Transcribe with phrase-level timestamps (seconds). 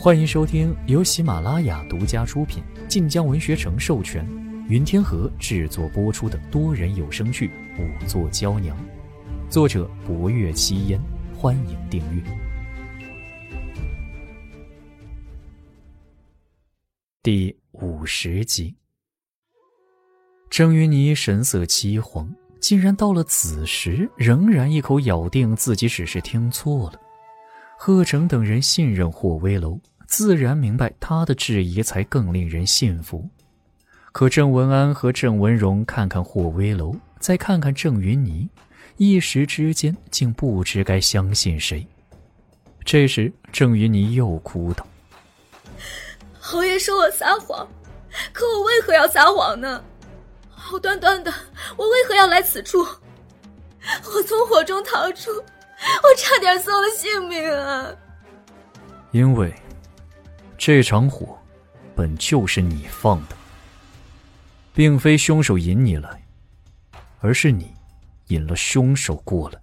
[0.00, 4.24] 欢迎收听由喜马拉雅独家出品、晋江文学城授权、
[4.68, 7.48] 云天河制作播出的多人有声剧
[7.82, 8.76] 《五座娇娘》，
[9.50, 11.00] 作者：博月七烟。
[11.36, 12.22] 欢迎订阅。
[17.20, 18.76] 第五十集，
[20.48, 22.28] 郑云霓神色凄惶，
[22.60, 27.00] 竟然到了子时，仍然一口咬定自己只是听错了。
[27.80, 29.78] 贺成等人信任霍威楼，
[30.08, 33.24] 自然明白他的质疑才更令人信服。
[34.10, 38.48] 可郑文安和郑文荣看看霍威楼，再看看郑云霓，
[38.96, 41.86] 一时之间竟不知该相信谁。
[42.84, 44.84] 这时，郑云霓又哭道
[46.40, 47.66] ：“侯爷说我撒谎，
[48.32, 49.80] 可我为何要撒谎呢？
[50.50, 51.32] 好端端的，
[51.76, 52.84] 我为何要来此处？
[54.04, 55.30] 我从火中逃出。”
[56.02, 57.94] 我差点送了性命啊！
[59.12, 59.54] 因为
[60.58, 61.38] 这场火
[61.94, 63.36] 本就是你放的，
[64.74, 66.22] 并非凶手引你来，
[67.20, 67.72] 而是你
[68.28, 69.60] 引了凶手过来。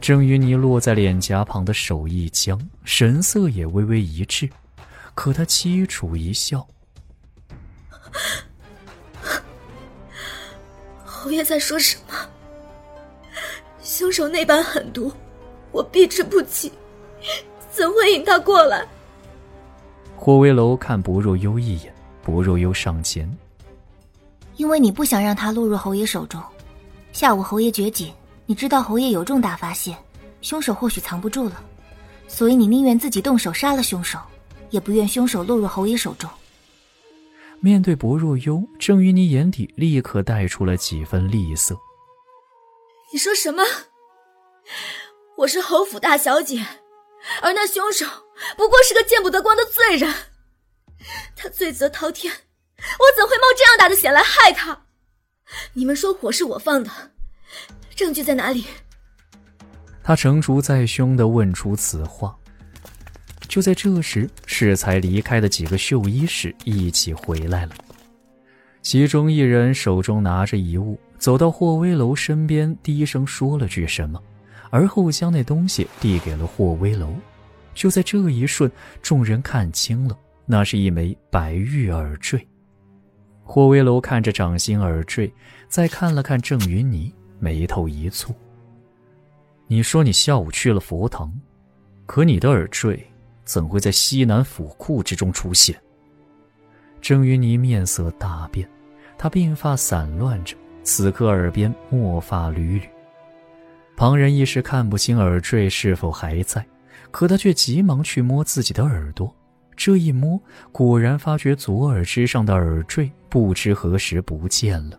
[0.00, 4.50] 郑云霓落在脸颊旁的手一僵，神色也微微一滞，
[5.14, 6.66] 可他凄楚一笑
[11.04, 12.14] ：“侯爷在说什么？”
[13.90, 15.10] 凶手那般狠毒，
[15.72, 16.70] 我避之不及，
[17.72, 18.86] 怎会引他过来？
[20.14, 23.28] 霍威楼看薄若幽一眼，薄若幽上前，
[24.56, 26.40] 因为你不想让他落入侯爷手中。
[27.12, 28.12] 下午侯爷绝井，
[28.46, 29.98] 你知道侯爷有重大发现，
[30.40, 31.60] 凶手或许藏不住了，
[32.28, 34.20] 所以你宁愿自己动手杀了凶手，
[34.70, 36.30] 也不愿凶手落入侯爷手中。
[37.58, 41.76] 面对薄若幽，郑于你眼底立刻带出了几分厉色。
[43.12, 43.64] 你说什么？
[45.38, 46.64] 我是侯府大小姐，
[47.42, 48.06] 而那凶手
[48.56, 50.14] 不过是个见不得光的罪人。
[51.34, 54.86] 他罪责滔天，我怎会冒这样大的险来害他？
[55.72, 56.90] 你们说火是我放的，
[57.96, 58.64] 证据在哪里？
[60.04, 62.36] 他成竹在胸的问出此话。
[63.48, 67.74] 就在这时，适才离开的几个绣衣使一起回来了，
[68.82, 70.96] 其中一人手中拿着一物。
[71.20, 74.20] 走到霍威楼身边，低声说了句什么，
[74.70, 77.14] 而后将那东西递给了霍威楼。
[77.74, 78.72] 就在这一瞬，
[79.02, 82.44] 众人看清了，那是一枚白玉耳坠。
[83.44, 85.30] 霍威楼看着掌心耳坠，
[85.68, 88.30] 再看了看郑云霓，眉头一蹙
[89.68, 91.30] ：“你说你下午去了佛堂，
[92.06, 93.06] 可你的耳坠
[93.44, 95.76] 怎会在西南府库之中出现？”
[97.02, 98.66] 郑云霓面色大变，
[99.18, 100.56] 她鬓发散乱着。
[100.82, 102.88] 此刻耳边墨发缕缕，
[103.96, 106.64] 旁人一时看不清耳坠是否还在，
[107.10, 109.32] 可他却急忙去摸自己的耳朵。
[109.76, 110.40] 这一摸，
[110.72, 114.98] 果然发觉左耳之上的耳坠不知何时不见了。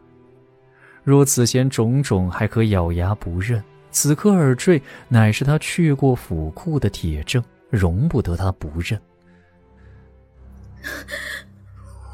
[1.04, 9.00] 若此前种种还可咬牙不认，此刻耳坠乃是他去过府库的铁证，容不得他不认。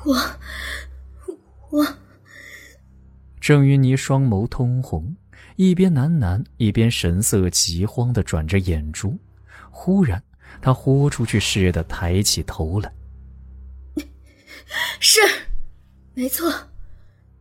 [0.04, 0.16] 我，
[1.70, 1.86] 我。
[3.48, 5.16] 郑云霓双眸通红，
[5.56, 9.18] 一边喃喃，一边神色急慌的转着眼珠。
[9.72, 10.22] 忽然，
[10.62, 12.94] 她豁出去似的抬起头来
[15.00, 15.22] ：“是，
[16.14, 16.54] 没错，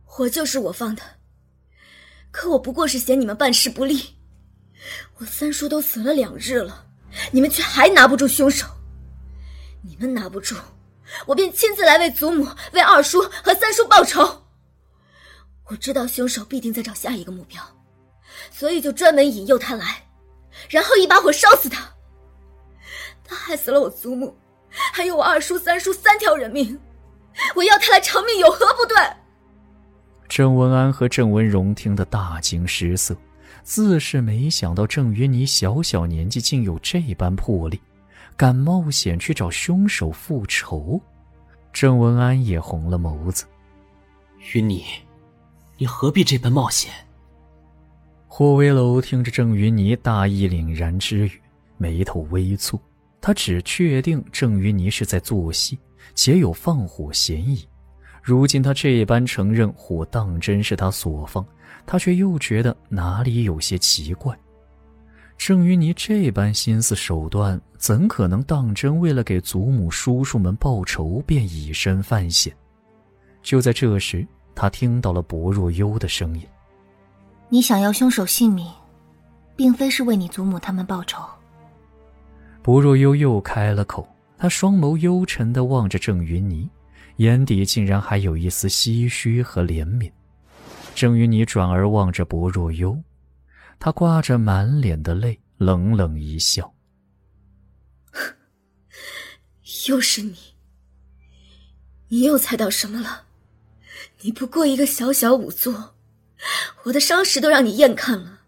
[0.05, 1.03] 火就是我放的。
[2.31, 4.15] 可我不过是嫌你们办事不力。
[5.17, 6.87] 我三叔都死了两日了，
[7.31, 8.65] 你们却还拿不住凶手。
[9.81, 10.55] 你们拿不住，
[11.25, 14.43] 我便亲自来为祖母、为二叔和三叔报仇。”
[15.69, 17.61] 我知道凶手必定在找下一个目标，
[18.51, 20.03] 所以就专门引诱他来，
[20.69, 21.87] 然后一把火烧死他。
[23.23, 24.33] 他害死了我祖母，
[24.93, 26.79] 还有我二叔、三叔三条人命，
[27.55, 28.95] 我要他来偿命，有何不对？
[30.29, 33.15] 郑文安和郑文荣听得大惊失色，
[33.63, 37.81] 自是没想到郑云妮小小年纪竟有这般魄力，
[38.37, 41.01] 敢冒险去找凶手复仇。
[41.73, 43.45] 郑文安也红了眸子，
[44.53, 44.83] 云霓。
[45.79, 46.91] 你何必这般冒险？
[48.27, 51.31] 霍威楼听着郑云霓大义凛然之语，
[51.77, 52.79] 眉头微蹙。
[53.21, 55.77] 他只确定郑云霓是在做戏，
[56.15, 57.63] 且有放火嫌疑。
[58.23, 61.45] 如今他这般承认火当真是他所放，
[61.85, 64.35] 他却又觉得哪里有些奇怪。
[65.37, 72.51] 郑云霓这般心思手段，怎可能当真为了给祖母叔叔们报仇，便以身犯险？
[73.43, 74.27] 就在这时。
[74.59, 76.43] 他听到了薄若幽的声音
[77.47, 78.67] ：“你想要凶手性命，
[79.55, 81.23] 并非是为你祖母他们报仇。”
[82.63, 86.67] 薄若幽又开了口，他双眸幽沉的望着郑云霓，
[87.17, 90.11] 眼底竟然还有一丝唏嘘和怜悯。
[90.95, 92.99] 郑云霓转而望着薄若幽，
[93.77, 96.73] 他挂着满脸的泪，冷冷一笑
[99.87, 100.35] ：“又是你，
[102.07, 103.26] 你又猜到什么了？
[104.21, 105.95] 你不过一个小小仵作，
[106.83, 108.39] 我的伤势都让你验看了，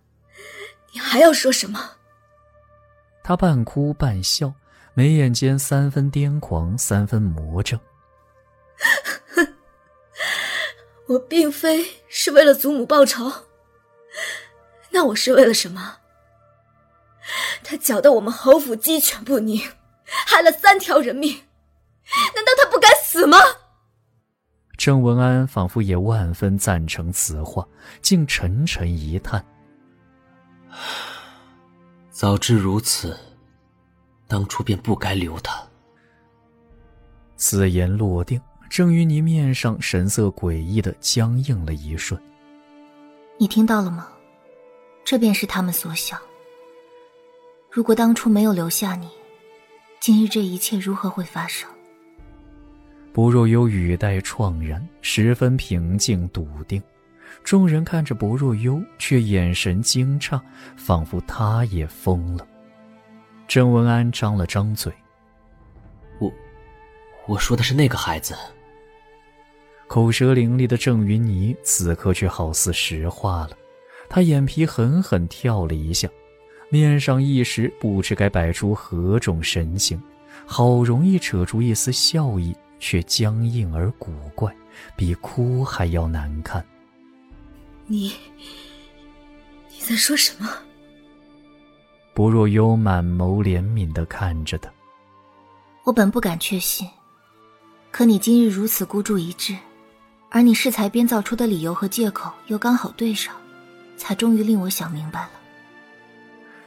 [0.94, 1.98] 你还要说什么？”
[3.24, 4.54] 他半哭半笑。
[4.96, 7.80] 眉眼间三分癫狂，三分魔怔。
[11.08, 13.32] 我并非是为了祖母报仇，
[14.90, 16.00] 那我是为了什么？
[17.64, 19.72] 他搅得我们侯府鸡犬不宁，
[20.04, 21.46] 害了三条人命，
[22.36, 23.38] 难道他不该死吗？
[24.80, 27.68] 郑文安仿佛也万分赞成此话，
[28.02, 29.46] 竟沉沉一叹
[32.10, 33.20] ：“早知如此。”
[34.26, 35.62] 当初便不该留他。
[37.36, 38.40] 此言落定，
[38.70, 42.18] 郑云霓面上神色诡异的僵硬了一瞬。
[43.38, 44.08] 你听到了吗？
[45.04, 46.18] 这便是他们所想。
[47.70, 49.10] 如果当初没有留下你，
[50.00, 51.70] 今日这一切如何会发生？
[53.20, 56.82] 薄若幽语带怆然，十分平静笃定。
[57.44, 60.40] 众人看着薄若幽，却眼神惊诧，
[60.78, 62.48] 仿佛他也疯了。
[63.46, 64.90] 郑文安张了张嘴
[66.22, 66.32] ：“我，
[67.28, 68.34] 我说的是那个孩子。”
[69.90, 73.52] 口舌伶俐的郑云霓此刻却好似石化了，
[74.08, 76.08] 他眼皮狠狠跳了一下，
[76.70, 80.02] 面上一时不知该摆出何种神情，
[80.46, 84.56] 好容易扯出一丝笑意，却僵硬而古怪，
[84.96, 86.66] 比哭还要难看。
[87.86, 88.14] 你，
[89.70, 90.50] 你在说什么？
[92.14, 94.70] 薄若幽满眸怜悯的看着他。
[95.86, 96.88] 我本不敢确信，
[97.92, 99.58] 可你今日如此孤注一掷，
[100.30, 103.36] 而你适才编造出的理由和借口又刚好对上，
[103.98, 105.32] 才终于令我想明白了。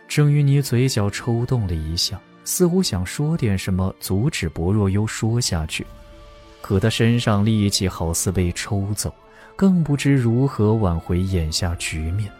[0.08, 5.86] 郑云霓嘴角抽动了一下，似乎想说点什么阻止薄若幽说下去，
[6.62, 9.12] 可他身上力气好似被抽走，
[9.54, 12.32] 更不知如何挽回眼下局面。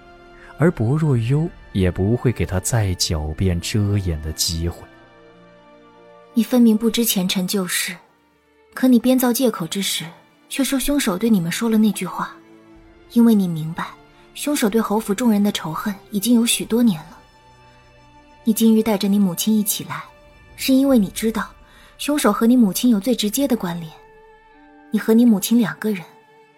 [0.58, 4.78] 而薄若幽也不会给他再狡辩遮掩的机会。
[6.34, 7.96] 你分明不知前尘旧事，
[8.72, 10.04] 可你编造借口之时，
[10.48, 12.34] 却说凶手对你们说了那句话，
[13.12, 13.88] 因为你明白，
[14.34, 17.18] 凶手对侯府众人的仇恨已经有许多年了。
[18.44, 20.04] 你今日带着你母亲一起来，
[20.56, 21.48] 是因为你知道，
[21.98, 23.90] 凶手和你母亲有最直接的关联，
[24.92, 26.04] 你和你母亲两个人，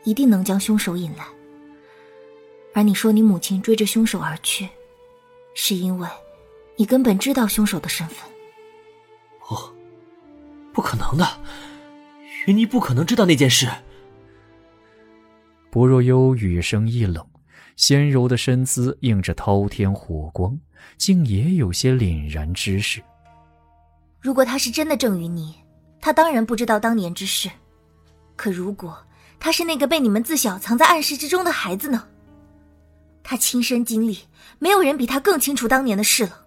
[0.03, 1.25] 一定能将凶手引来。
[2.75, 4.69] 而你说你母亲追着凶手而去，
[5.55, 6.09] 是因为，
[6.77, 8.29] 你根本知道凶手的身份。
[9.49, 9.73] 哦，
[10.73, 11.25] 不可能的，
[12.47, 13.69] 云霓不可能知道那件事。
[15.71, 17.25] 薄若幽语声一冷，
[17.77, 20.59] 纤柔的身姿映着滔天火光，
[20.99, 23.01] 竟也有些凛然之势。
[24.21, 25.55] 如果他是真的郑云霓，
[26.01, 27.49] 他当然不知道当年之事；
[28.37, 28.97] 可如果
[29.39, 32.09] 他是那个被你们自小藏在暗室之中的孩子呢？
[33.23, 34.19] 他亲身经历，
[34.59, 36.41] 没有人比他更清楚当年的事了。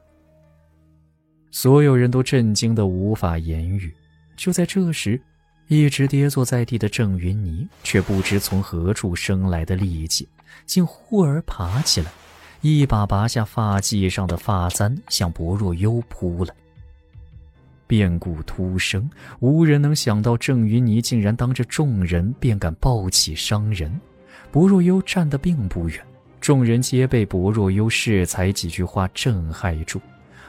[1.52, 3.94] 所有人都震惊的无法言语。
[4.36, 5.20] 就在这时，
[5.68, 10.28] 一直跌坐在地的郑云霓却不知从何处生来的力气，
[10.66, 12.12] 竟忽而爬起来，
[12.62, 16.54] 一把拔下发髻上的发簪，向薄若幽扑了。
[17.88, 24.00] 变故突生，无人能想到郑云霓竟然当着众人便敢暴起伤人。
[24.52, 26.00] 薄若幽站得并不远。
[26.40, 30.00] 众人皆被薄若幽恃才几句话震撼住，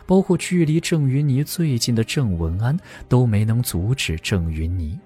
[0.06, 2.78] 包括距离郑云霓最近的郑文安
[3.08, 4.96] 都没能阻止郑云霓。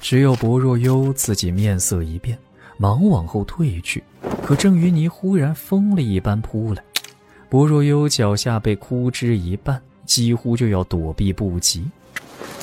[0.00, 2.38] 只有薄若幽自己面色一变，
[2.78, 4.02] 忙往后退去。
[4.42, 6.82] 可郑云霓忽然疯了一般扑来，
[7.50, 9.78] 薄若幽脚下被枯枝一绊，
[10.08, 11.84] 几乎就要躲避不及。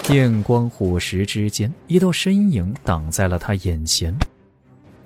[0.04, 4.14] 电光火石之间，一道身影挡在了他眼前。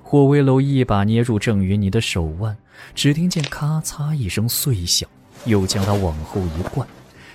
[0.01, 2.57] 霍威楼一把捏住郑云霓的手腕，
[2.95, 5.07] 只听见咔嚓一声碎响，
[5.45, 6.87] 又将她往后一灌。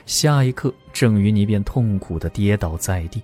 [0.07, 3.23] 下一刻，郑云霓便痛苦地跌倒在地，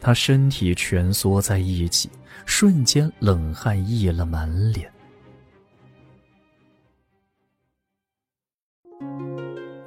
[0.00, 2.10] 她身体蜷缩在一起，
[2.44, 4.90] 瞬间冷汗溢了满脸。